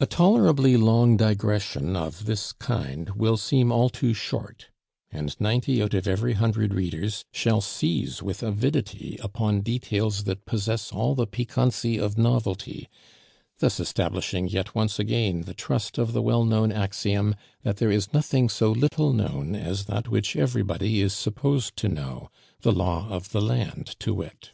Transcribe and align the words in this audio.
A 0.00 0.06
tolerably 0.06 0.76
long 0.76 1.16
digression 1.16 1.94
of 1.94 2.24
this 2.24 2.50
kind 2.52 3.10
will 3.10 3.36
seem 3.36 3.70
all 3.70 3.88
too 3.88 4.12
short; 4.12 4.68
and 5.12 5.40
ninety 5.40 5.80
out 5.80 5.94
of 5.94 6.08
every 6.08 6.32
hundred 6.32 6.74
readers 6.74 7.24
shall 7.32 7.60
seize 7.60 8.20
with 8.20 8.42
avidity 8.42 9.16
upon 9.22 9.60
details 9.60 10.24
that 10.24 10.44
possess 10.44 10.90
all 10.90 11.14
the 11.14 11.28
piquancy 11.28 12.00
of 12.00 12.18
novelty, 12.18 12.88
thus 13.60 13.78
establishing 13.78 14.48
yet 14.48 14.74
once 14.74 14.98
again 14.98 15.42
the 15.42 15.54
trust 15.54 15.98
of 15.98 16.12
the 16.12 16.20
well 16.20 16.42
known 16.44 16.72
axiom, 16.72 17.36
that 17.62 17.76
there 17.76 17.92
is 17.92 18.12
nothing 18.12 18.48
so 18.48 18.72
little 18.72 19.12
known 19.12 19.54
as 19.54 19.84
that 19.84 20.08
which 20.08 20.34
everybody 20.34 21.00
is 21.00 21.12
supposed 21.12 21.76
to 21.76 21.88
know 21.88 22.28
the 22.62 22.72
Law 22.72 23.08
of 23.08 23.30
the 23.30 23.40
Land, 23.40 23.94
to 24.00 24.14
wit. 24.14 24.50